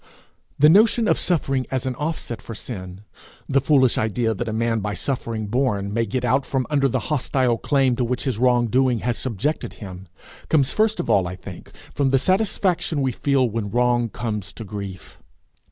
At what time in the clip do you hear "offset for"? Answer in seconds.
1.93-2.55